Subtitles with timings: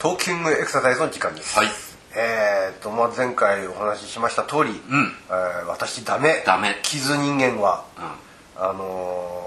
[0.00, 1.68] トーキングエクササイズの時間です、はい。
[2.16, 4.72] えーと、まあ、前回お話ししました通り、ん。
[4.72, 6.42] えー私ダメ。
[6.46, 6.78] ダメ。
[6.82, 8.64] 傷人間は、うん。
[8.64, 9.44] あの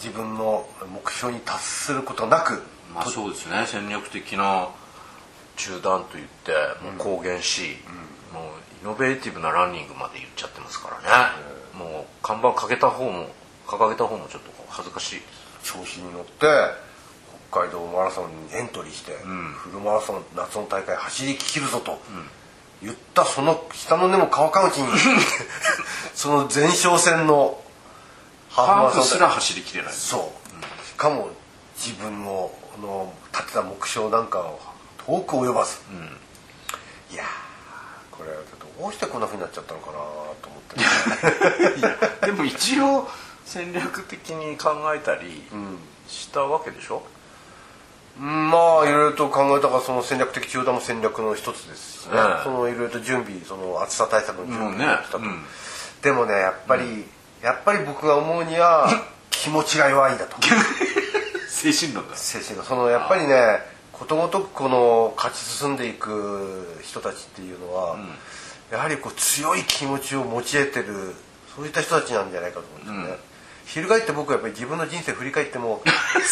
[0.00, 3.62] ー自分の目標に達することなくまあそうですね。
[3.68, 4.70] 戦略的な
[5.56, 6.50] 中断といって
[6.82, 7.76] もう公言し、
[8.34, 8.42] もう
[8.82, 11.28] イノベーティブなランニングまで言っちゃってますから
[11.78, 13.28] ね、もう看板かけた方も
[13.68, 15.20] 掲げた方もちょっと恥ずかしい。
[15.62, 16.46] 調子に乗って
[17.52, 22.00] 北海道マラソンにエントリーして、フルマラソン夏の大会走り切るぞと、
[22.82, 24.88] 言ったその下の根も乾かんうちに
[26.16, 27.62] その前哨戦の
[28.48, 29.92] ハーフマラソンフすら走りきれない。
[29.92, 31.28] そう、しかも
[31.76, 34.58] 自分のの立てた目標なんかを
[35.06, 35.78] 遠く及ばず、
[37.10, 38.30] いやーこれ
[38.80, 40.58] どうしてこんなふうになっちゃったのかなと思
[42.16, 43.06] って、 でも一応
[43.44, 45.46] 戦略的に考えたり
[46.08, 47.21] したわけでしょ、うん
[48.18, 55.42] まあいろいろと考えたがその戦略的中断も戦略の一つですしね、ねそのいろいろと準備その暑さ対策の準備をしたと、うん
[56.02, 56.32] でもね。
[56.34, 57.04] やっぱり、
[57.42, 58.88] やっぱり僕が思うには
[59.30, 60.36] 気持ちが弱いんだと
[61.48, 62.16] 精神論だ。
[62.16, 63.60] 精神がそのやっぱりね
[63.92, 67.96] ことごとくこの勝ち進んでいく人たちっていうのは、
[68.70, 71.14] やはりこう強い気持ちを持ち得てる
[71.54, 73.22] そういった人たちなんじゃないかと思うんですよね、
[73.66, 75.82] 翻って僕はやっぱり自分の人生振り返っても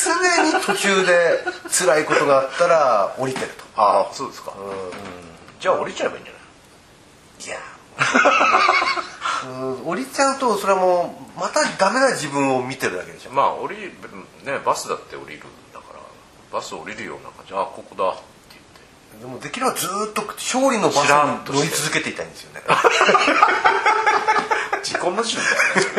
[0.05, 3.64] 常に途中で辛いことがあったら降りてると。
[3.81, 4.53] ああそうですか、
[5.61, 6.42] じゃあ降りちゃえばいいんじゃない？
[7.47, 7.58] いや。
[9.47, 9.48] う
[9.86, 9.86] ん。
[9.86, 13.31] 降りちゃうとそれはもうまたダメな自分を見てるだけでしょ。
[13.31, 13.77] まあ降り
[14.45, 15.41] ねバスだって降りるん
[15.73, 16.01] だから
[16.53, 17.55] バス降りるような感じ。
[17.55, 18.11] あここだ。
[18.11, 18.62] って言っ
[19.20, 19.25] て。
[19.25, 21.14] でもできればずーっと勝利のバスに
[21.56, 22.62] 乗り続けていたいんですよね。
[24.83, 25.42] 自己矛盾だ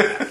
[0.03, 0.27] よね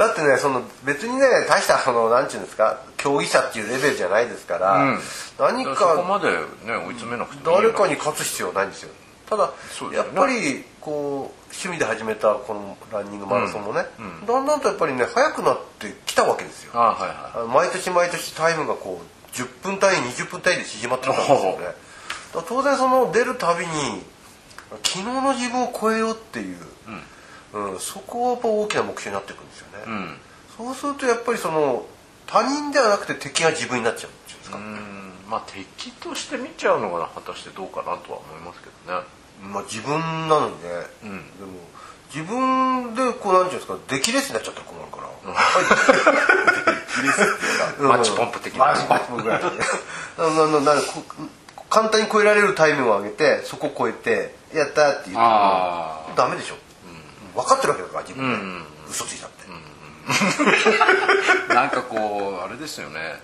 [0.00, 4.98] だってねその別にね大したそのなんていうんですか競技者っていうレベルじゃないですから、うん。
[5.38, 8.90] 何そこかまでね追い詰めなくて誰かに勝つ必要はないんですよ。
[9.28, 9.52] ただ、
[9.92, 13.84] やっぱりこう趣味で始めたこのランニングマラソンもね、
[14.26, 16.72] だんだんとやっぱりね速くなってきたわけですよ。
[16.74, 21.58] あはいはあの毎年毎年タイムがこう10分単位20分単位で縮まってたんですよね。
[22.48, 24.02] 当然その出るたびに
[24.82, 26.56] 昨日の自分を超えようっていう、
[26.88, 27.02] うん
[27.78, 30.16] そこはやっぱ大きな目標になっていくんですよね、いうん。
[30.56, 31.86] そうするとやっぱりその
[32.26, 35.12] 他人ではなくて敵が自分になっちゃうんですか、うん。
[35.28, 39.04] まあ敵として見ちゃうのが果たしてどうかなとは思いますけどね。
[39.42, 40.68] まあ自分なのにね、
[41.02, 41.52] でも
[42.14, 45.08] 自分でこうなんていうんですか出来レースになっちゃったら困るから、
[47.80, 47.88] うん。
[47.88, 48.66] マッチポンプ的な。
[48.66, 49.40] マッチポンプぐらい
[51.70, 56.56] 簡単に超えられるタイムを上げてそこを超えてやったっていうダメでしょ、
[57.34, 58.64] 分かってるわけだから自分で、うん。
[58.88, 59.44] 嘘ついたって、
[61.54, 62.00] なんかこう
[62.44, 63.20] あれですよね。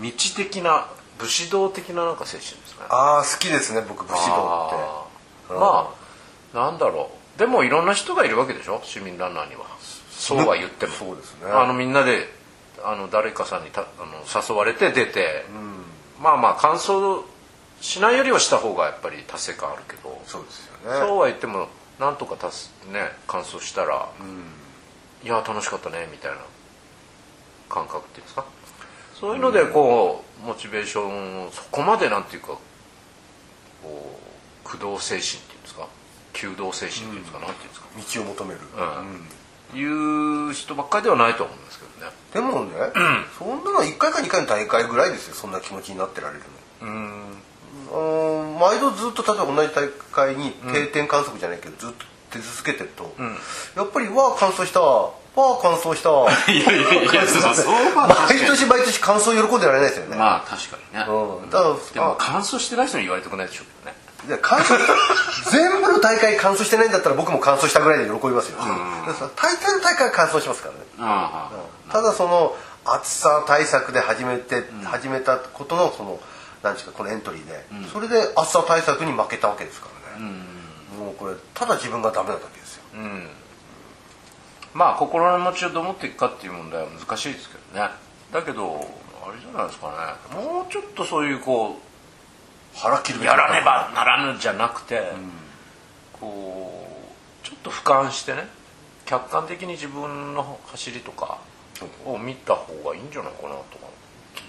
[0.00, 0.86] 道的な
[1.18, 2.84] 武士道的ななんか精神ですね。
[2.88, 4.72] ああ好きですね僕武士道
[5.48, 5.54] って。
[5.54, 5.92] ま
[6.54, 7.38] あなんだろう。
[7.38, 8.80] でもいろんな人がいるわけでしょ？
[8.84, 9.62] 市民ランナーには。
[10.10, 10.92] そうは言っても。
[10.92, 11.50] そうですね。
[11.50, 12.32] あのみんなで
[12.84, 15.46] あの誰かさんにたあの誘われて出て、
[16.20, 16.92] まあまあ完走
[17.80, 20.20] しないよりはした方がやっぱり達成感あるけど。
[20.26, 20.98] そうですよね。
[21.00, 21.68] そうは言っても
[21.98, 24.08] なんとか達すね完走したら、
[25.24, 26.38] いや楽しかったねみたいな
[27.68, 28.44] 感覚っていうんですか？
[29.18, 32.60] そういうのでこう、モチベーションをそこまでなんていうかこ
[34.64, 35.88] う駆動精神っていうんですか？
[36.34, 37.88] 弓道精神っていうんですか、なんていうんですか？
[38.20, 38.60] 道を求める、
[39.74, 39.82] い
[40.50, 42.12] う人ばっかりではないと思うんですけどね。
[42.32, 42.70] でもね、
[43.36, 46.42] そんなの1回か2回の大会ぐらいですよそんな気持ちになってられる
[46.80, 46.86] の。
[46.86, 47.38] うん
[48.58, 53.14] 毎度ずっと例えば同じ大会に定点観測じゃないけど、ずっと出続けてると、
[53.76, 55.10] やっぱり「わあ乾燥したわ。
[55.36, 57.22] あ乾燥したわ」 いやいやいや
[58.18, 64.76] 毎に年毎年乾燥喜んでられないですよね、まあ確かにね、うん、だからでもあ乾燥してない人に言われたくないでしょうけどねいや乾燥
[65.50, 68.58] 全部の大会乾燥してないんだったら僕も乾燥したぐらいで喜びますよ、
[69.36, 71.50] 大体の大会は乾燥しますからねあ
[71.92, 76.18] ただその暑さ対策で始めて、始めたことのその
[76.62, 80.26] 何ですかこのエントリーで、それで暑さ対策に負けたわけですからね、
[80.98, 82.82] もうこれただ自分がダメなだけですよ、
[84.74, 87.90] まあ心の持ちをどう持っていくかっていう問題は難しいですけどね。
[88.32, 88.86] だけど
[89.26, 90.42] あれじゃないですかね。
[90.42, 91.78] もうちょっとそういうこ
[92.74, 95.12] 腹切るうやらねばならぬじゃなくて、
[96.12, 96.86] こ
[97.42, 98.46] うちょっと俯瞰してね
[99.06, 101.38] 客観的に自分の走りとか
[102.04, 103.86] を見た方がいいんじゃないかなとか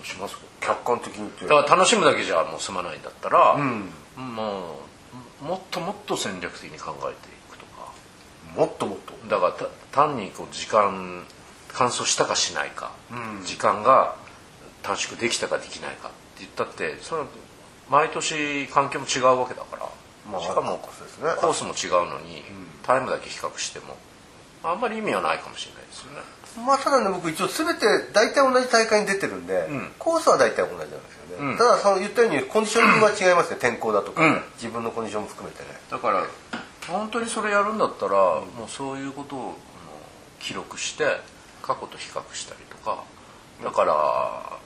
[0.05, 3.55] します客観的にってだから楽しむだけじゃもう済まないんだったら、
[4.15, 4.79] も
[5.41, 7.91] うもっともっと戦略的に考えていくとか。
[8.55, 9.13] もっともっと。
[9.29, 11.23] だからた単にこう時間
[11.69, 12.91] 乾燥したかしないか、
[13.45, 14.15] 時間が
[14.83, 17.25] 短縮できたかできないかって言ったってその
[17.89, 19.89] 毎年環境も違うわけだから、
[20.31, 22.43] まあしかもコースも違うのに、
[22.83, 23.97] タイムだけ比較しても
[24.63, 26.19] あんまり意味はないかもしれないですよね。
[26.65, 29.91] まあただね僕一応全て大体同じ大会に出てるんで、ん。
[29.99, 30.97] コースは大体同じなんです
[31.31, 31.57] よね、うん。
[31.57, 33.57] ただその言ったようにコンディショニングは違いますね。
[33.61, 34.41] 天候だとか、うん。
[34.55, 35.69] 自分のコンディションも含めてね。
[35.89, 36.25] だから
[36.87, 39.55] 本当にそれやるんだったら、もうそういうことを
[40.39, 41.05] 記録して
[41.61, 43.03] 過去と比較したりとか。
[43.63, 44.59] だから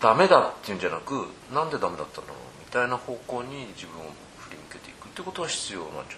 [0.00, 2.26] ダメだっていうんじゃなくなんでダメだったの？
[2.60, 4.04] みたいな方向に自分を
[4.38, 6.08] 振り向けていくってことは必要なんじゃない？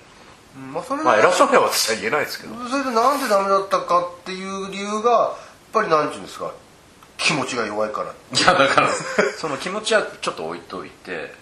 [0.57, 2.55] うんまあそれまあ偉そうには私は言えないですけど。
[2.69, 5.37] それでなんでダメだったかっていう理由がやっ
[5.73, 6.53] ぱり何て言うんですか
[7.19, 8.13] 気持ちが弱いから。
[8.13, 8.89] いやだから
[9.39, 11.33] その気持ちはちょっと置いといて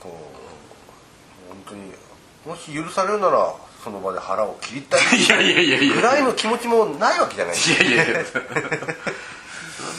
[0.00, 1.92] こう本当に
[2.46, 5.00] もし許されるならその場で腹を切りたい。
[5.18, 7.84] いやいやいやいやぐらいの気持ちもないわけじゃないですか。
[7.84, 8.24] いやいやいや。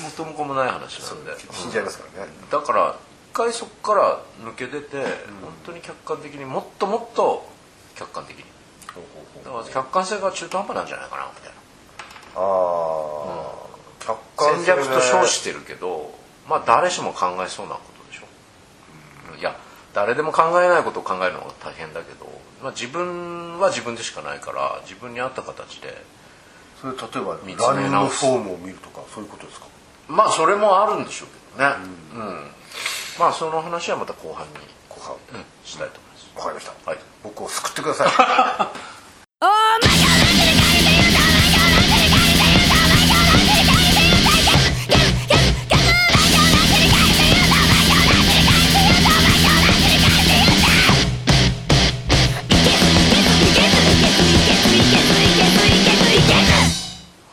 [0.04, 1.32] 元も子もない話なんで。
[1.52, 2.32] 死んじゃいますからね。
[2.52, 2.96] だから
[3.32, 5.08] 一回そこから抜け出て、本
[5.66, 7.50] 当に客観的にもっともっと
[7.96, 8.44] 客観的に。
[9.44, 11.56] だから客観性が中途半端なんじゃないかなみたいな。
[12.36, 13.54] ああ、
[14.00, 16.14] 客観戦略と称してるけど
[16.48, 19.56] まあ誰しも考えそうなことでしょ、いや
[19.94, 22.28] 誰でも考えないことを考えるのが大変だけど、
[22.62, 25.96] まあ、自分は自分でしかないから自分に合った形で
[26.82, 28.26] それ例えば見つめ直す。
[28.26, 29.68] フォームを見るとかそういうことですか？
[30.08, 31.76] まあそれもあるんでしょうけどね、
[32.16, 32.52] うん。
[33.20, 34.54] まあその話はまた後半に、
[34.90, 36.03] 後半うんしたいと思います
[36.36, 37.00] わかりました、はい。
[37.24, 38.08] 僕を救ってください。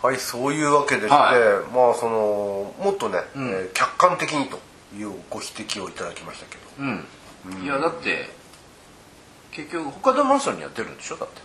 [0.03, 1.75] はいそういうわけでして、はい。
[1.75, 4.59] まあそのもっとね、えー客観的にと
[4.97, 6.63] いうご指摘をいただきましたけど。
[6.81, 8.40] うん、いやだって
[9.53, 11.17] 結局他のマラソンにやってるんでしょ？
[11.17, 11.41] だって。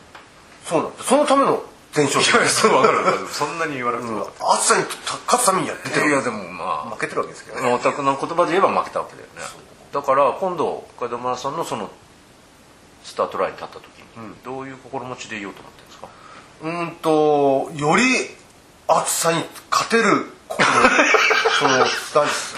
[0.65, 1.63] そうなんですそのための
[1.95, 4.83] 前哨戦そう分かるそんなに言わなくても、暑さに
[5.27, 6.09] 勝つためにやってる。
[6.09, 7.69] いやでもま負けてるわけですけどね。
[7.71, 9.33] あオタクの言葉で言えば負けたわけだよね。
[9.93, 11.89] だから今度北海道マラソンのその
[13.03, 14.05] スタートラインに立った時に、
[14.43, 16.09] どういう心持ちでいようと思ってるんですか？
[16.63, 18.03] うーんとより
[18.87, 20.65] 暑さに勝てるこの
[21.59, 21.85] その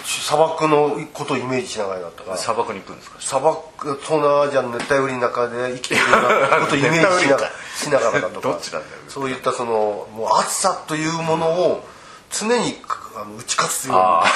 [0.03, 2.31] 砂漠のことをイメージしながらだったか。
[2.31, 3.17] ら砂漠に行くんですか？
[3.19, 8.59] 砂漠東南アジアの熱帯雨林の中で生きているようなことをイメージしながら しながらだとか。
[9.07, 11.87] そういったそのもう暑さというものを
[12.31, 12.81] 常に
[13.15, 14.31] あの打ち勝つというああ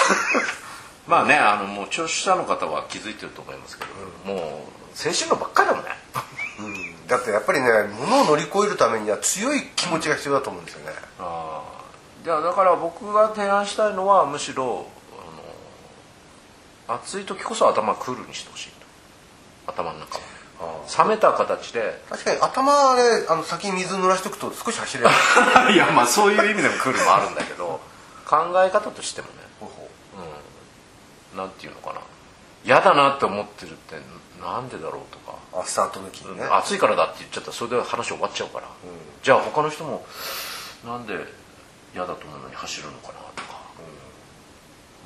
[1.08, 3.86] まあねあのもう聴取者の方は気づいてると思いますけ
[4.25, 5.92] ど、もう精神論ばっかりだもんね。
[6.60, 7.08] うん。
[7.08, 7.68] だってやっぱりね
[8.00, 10.96] 物を乗り越えるためには強い気持ちが必要だと思うんですよね
[12.23, 14.85] いやだから僕が提案したいのはむしろ
[16.88, 18.81] あの暑い時こそ頭クールにしてほしいと。
[19.68, 20.21] 頭の中を
[21.06, 22.00] 冷めた形で。
[22.09, 25.09] 確かに頭であの先に水濡らしとくと少し走れる。
[25.73, 27.79] いやまあそういう意味でもクールもあるんだけど
[28.25, 29.33] 考え方としてもね、
[31.33, 32.01] うん、なんていうのかな。
[32.63, 33.96] 嫌だなって思ってるって
[34.39, 35.38] なんでだろうとか。
[35.53, 36.46] あスタートの時にね。
[36.46, 38.67] 暑いからだって言っちゃったらそれで話終わっちゃうから、
[39.24, 40.05] じゃあ他の人も
[40.86, 41.15] なんで
[41.93, 43.62] 嫌だと思うのに走るのかなとか、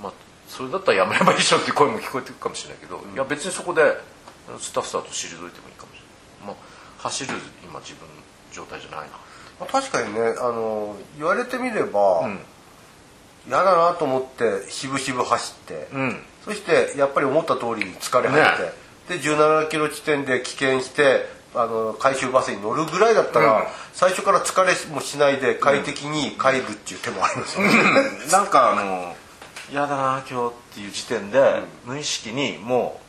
[0.02, 0.14] まあ
[0.48, 3.82] それだったらやめればいいじゃんって声も聞こえてくるかもしれないけど、いや別にそこで
[4.60, 6.56] スタッフさんと退いてもいいかもしれない、まあ、
[7.00, 8.08] 走る今自分
[8.52, 9.18] 状態じゃないな。
[9.60, 12.40] まあ確かにねあの言われてみれば、うん。
[13.48, 16.20] 嫌だなと思ってしぶしぶ走って、うん。
[16.44, 19.20] そしてやっぱり思った通りに疲れ果てて、ね。
[19.20, 23.64] で17キロ地点で棄権してあの回収バスに乗るぐらいだったら、うん。
[23.94, 27.72] 最初から疲れもしないで快適に帰るっていう手もありますよね、
[28.32, 29.16] なんかあの
[29.72, 33.00] 嫌だな今日っていう時点で、無意識にも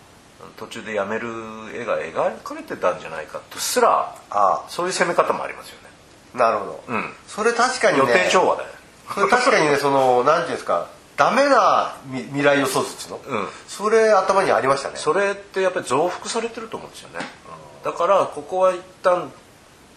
[0.40, 1.28] う途中でやめる
[1.74, 5.88] 絵が描かれてたんじゃないかとすらあそういう攻め方もありますよね。
[6.34, 7.12] あなるほど、うん。
[7.26, 8.68] それ確かにね予定調和だよ。
[9.12, 13.48] それ確かにねそのなんていうんですかダメなみ未来予想図っていうの、うん。
[13.66, 14.96] それ頭にありましたね。
[14.96, 17.20] それってやっぱり増幅されてると思うんですよね
[17.86, 19.30] だからここは一旦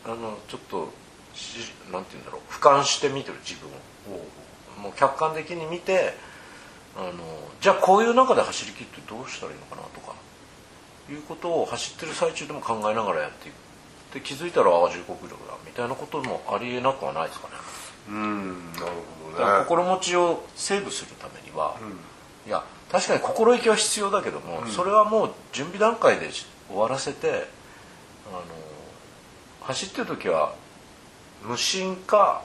[0.05, 0.93] あのちょっと
[1.33, 3.67] しなんて言うんだろう俯瞰して見てる自分
[4.15, 4.21] を。
[4.79, 6.13] もう客観的に見て
[6.95, 7.11] あの
[7.59, 10.13] じゃあこういう中で走り切ってどうしたらいいのかなとか
[11.09, 13.55] いうことを走ってる最中でも考えながらやっていく。
[14.13, 17.53] で気づいたらああ15キロだみたいなこともありえなくはないですかね。
[18.09, 18.85] うんなる
[19.23, 19.65] ほどね。
[19.65, 21.75] 心持ちをセーブするためには、
[22.47, 26.29] いや確かに心意気は必要だけども、それはもう準備段階で
[26.69, 27.58] 終わらせて
[28.31, 28.43] あの
[29.61, 30.53] 走ってる時は
[31.43, 32.43] 無心か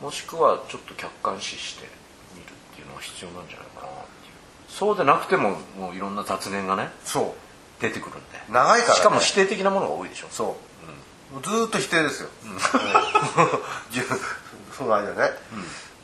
[0.00, 1.86] もしくはちょっと客観視して
[2.34, 4.04] 見るっていうのが必要なんじゃないかなっていう。
[4.68, 7.34] そうでなくてももういろんな雑念がねそ
[7.80, 8.38] 出てくるんで。
[8.48, 10.28] う長いから、ね、しかも否定的なものが多いでしょ。
[10.30, 10.56] そ
[11.38, 12.58] う、ずーっと否定ですよ、うん、
[14.76, 15.30] その間ね。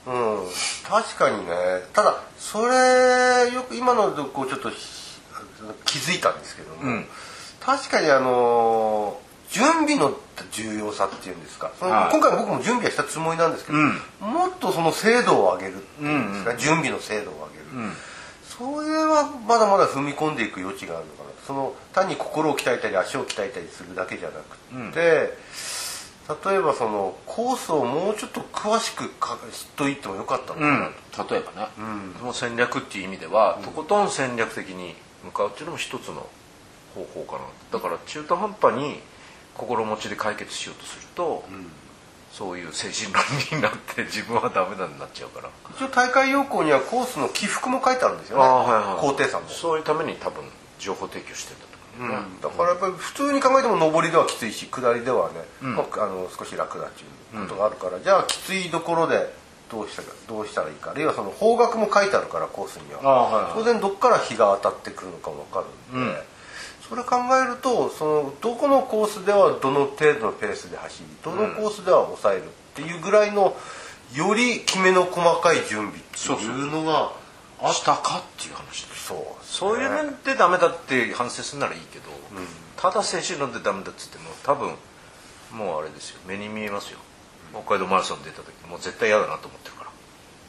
[0.07, 0.49] うん、
[0.89, 1.53] 確かにね。
[1.93, 4.77] ただそれよく今のでこうちょっとひ
[5.85, 7.07] 気づいたんですけども、うん
[7.61, 10.17] 確かにあの準備の
[10.53, 12.13] 重要さっていうんですかはい。
[12.13, 13.93] 今回僕も準備はしたつもりなんですけど、うん。
[14.21, 17.93] もっとその精度を上げるっていうんですか、準備の精度を上げる、うん。
[18.45, 21.31] それはまだまだ踏み込んでいく余地があるのかな。
[21.47, 25.37] その単に心を鍛えたり足を鍛えたりするだけじゃなくて、
[26.49, 30.81] 例えばそのコースをもうちょっと詳しくか知っといてもよかったのかうん。
[31.19, 31.69] なと、例えばね、
[32.21, 36.29] その戦略っていう意味では、とことん戦略的に向かうっていうのも一つの
[36.95, 37.45] 方法かな。
[37.73, 39.01] だから中途半端に
[39.55, 41.45] 心持ちで解決しようとすると、
[42.33, 45.51] そういう精神論になって自分はダメだになっちゃうから。
[45.77, 48.45] 一応大会要項にはコースの起伏も書いてあるんですよね、
[49.01, 50.45] 高低差も、そういうために多分
[50.79, 52.11] 情報提供してんだと思う。
[52.11, 57.07] ね、だからやっぱり普通に考えても上りではきついし下りではね、まあ、あの少し楽だってい
[57.37, 59.35] うことがあるから、じゃあきついところで
[59.71, 60.93] どうしたかどうしたらいいか。
[60.93, 66.23] あるいはその方角も書いてあるからコースには、あはいはい当然どっから日が当たってくるのかも分かるんで、
[66.91, 73.57] それ考えるとそのどこのコースではどの程度のペースで走りどのコースでは抑えるっていうぐらいの
[74.13, 77.13] よりきめの細かい準備っていうのが
[77.63, 78.87] あしたかっていう話。
[78.87, 79.45] ですそう。
[79.45, 82.05] そういう面でダメだって反省するならいいけど、
[82.77, 84.75] ただ精神論でダメだっつっても多分
[85.53, 86.21] もうあれですよ。
[86.27, 86.99] 目に見えますよ。
[87.53, 89.91] 北海道マラソン出た時もう絶対嫌だなと思ってるから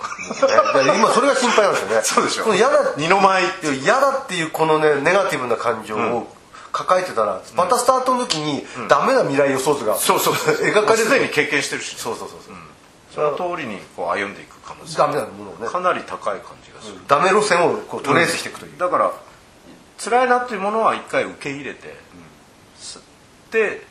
[0.96, 2.01] 今それが心配なんですよね。
[2.03, 2.48] そうでしょ。
[2.48, 6.27] の嫌だ二の舞いや嫌だっていうこのねネガティブな感情を
[6.72, 11.05] 抱えてたら、またスタートの時に、ダメな未来予想図がそうそうそう描かれる。
[11.05, 11.96] すでに経験してるし。
[11.98, 15.67] そうそうそうそう、その通りにこう歩んでいく可能性ダメなものをね。
[15.67, 19.12] かなり高い感じがする、ダメ路線をこうトレースしていくという、だから
[20.01, 21.96] 辛いなっていうものは一回受け入れて、
[22.79, 23.01] すっ
[23.51, 23.86] て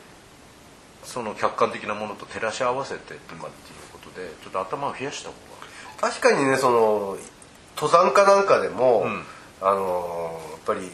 [1.03, 5.50] その客観的なものと照らし合わせてとかっていうことでちょっと頭を冷やした方が
[6.01, 7.17] 確かにねその
[7.75, 9.23] 登山家なんかでも、ん。
[9.61, 10.91] あのーやっぱり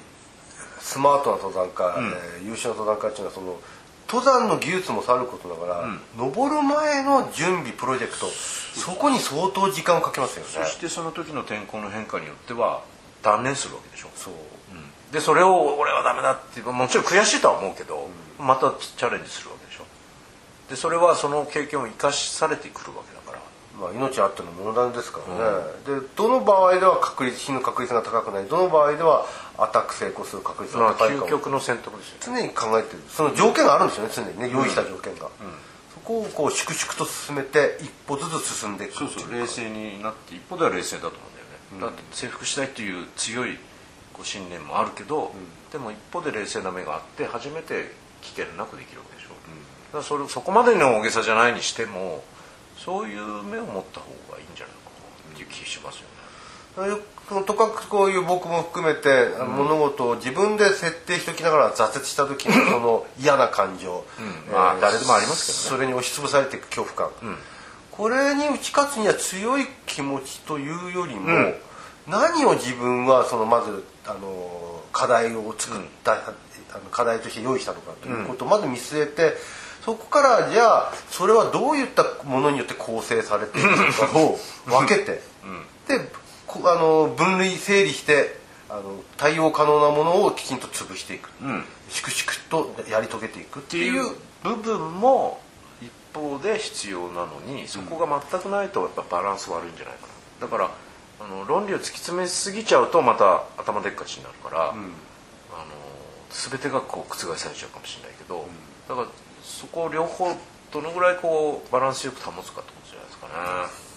[0.80, 1.96] スマートな登山家、
[2.40, 3.60] えー優秀な登山家っていうのはその
[4.08, 5.88] 登山の技術もさることながら、
[6.18, 10.66] 登る前の準備プロジェクトそこに相当時間をかけますよね。
[10.66, 12.84] そしてその時の天候の変化によっては
[13.22, 14.08] 断念するわけでしょ。
[14.16, 14.34] そう。
[15.12, 18.08] でそれを俺はダメだってもちろん悔しいとは思うけど、
[18.40, 19.84] またチャレンジするわけでしょ。
[20.70, 23.17] でそれはその経験を生かされてくるわけ
[23.80, 25.62] まあ、命あっての問題ですから
[25.94, 28.46] ね、でどの場合では確率死ぬ確率が高くない。
[28.46, 31.28] どの場合ではアタック成功する確率まあが高いかも。
[31.28, 33.04] 究極の選択ですよ常に考えてる。
[33.08, 35.30] その条件があるんですよね常にね用意した条件が、
[35.94, 39.36] そこをこう粛々と進めて一歩ずつ進んでいくっていうか。
[39.36, 43.58] 冷静になって一歩では冷静だと思うんだよね、だって征服したいっていう強い
[44.14, 45.34] こう信念もあるけど、
[45.72, 47.92] でも一歩で冷静な目があって初めて
[48.22, 49.34] 危険なくできるわけでしょ、だ
[49.92, 52.24] からそれそこまでの大げさじゃないにしても
[52.78, 54.90] そういう目を持った方がいいんじゃないか
[55.30, 56.02] なっていう気しますよ
[56.86, 57.02] ね、
[57.46, 64.54] とかくこういう僕も含めて、物事を自分で設定しておきながら挫折した時のその嫌な感情、うん。
[64.54, 65.78] まあ誰でもありますけどね。
[65.78, 67.38] それに押しつぶされていく恐怖感、
[67.92, 71.56] これに打ち勝つには強い気持ちというよりも、ん。
[72.08, 76.18] 何を自分はそのまずあの課題を作った、あ
[76.76, 79.36] の課題として用意したのかということをまず見据えて、
[79.88, 85.22] そこからじゃあそれはどういったものによって構成されているのか を分けて、
[85.88, 86.12] で
[86.46, 91.66] こあの分類整理してあの対応可能なものをきちんと潰していく、ん。
[91.90, 94.12] 粛々とやり遂げていくっってていいう。
[94.12, 95.40] う部分も
[95.82, 100.08] 一方で必要なのにそこが全くないとやっぱバランス悪いんじゃないか
[100.42, 100.48] な。
[100.48, 100.70] だから
[101.22, 104.84] あの論理を突き詰めすぎちゃうとまた頭でっかちになるから、あの
[106.30, 108.46] 全てがこう覆されちゃうかもしれないけど、
[108.90, 109.08] だから
[109.48, 110.36] そこを両方
[110.74, 113.88] どのぐらいこうバランスよく保つかってことじゃないですかね。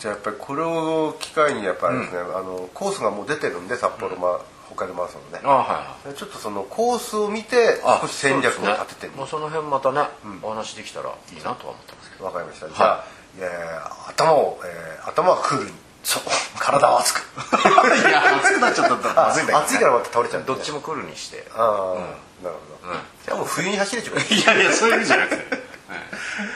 [0.00, 4.40] じゃあやっぱりこれを機会にやっぱりですね、あのコースがもう出てるんで札幌マ、
[4.72, 5.40] 北海道マラソンのね。
[5.44, 9.18] あはいちょっとそのコースを見てあ少し戦略を立ててみる。
[9.18, 10.02] もうその辺またね、
[10.42, 12.24] お話できたらいいなとは思ってますけど。
[12.24, 12.68] わかりました。
[12.68, 13.04] じゃあ、
[13.38, 15.72] えー頭を、えー頭はクールに。
[16.02, 16.22] そう。
[16.58, 17.18] 体は熱く。
[18.08, 19.64] いや熱くなっちゃったらまずいんだけどね。
[19.64, 21.46] 暑いからまた倒れちゃうどっちもクールにして。
[21.54, 25.58] ああ、なるほど、じゃあもう冬に走れちゃういやいやそういう意味じゃなくて。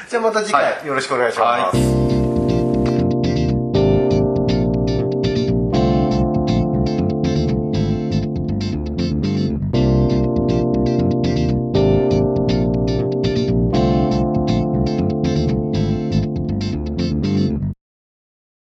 [0.08, 2.11] じゃあまた次回よろしくお願いします、はい